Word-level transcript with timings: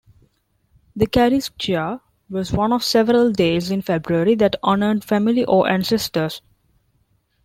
The 0.95 1.05
Caristia 1.05 2.01
was 2.27 2.51
one 2.51 2.73
of 2.73 2.83
several 2.83 3.31
days 3.31 3.69
in 3.69 3.83
February 3.83 4.33
that 4.33 4.55
honored 4.63 5.03
family 5.03 5.45
or 5.45 5.69
ancestors. 5.69 6.41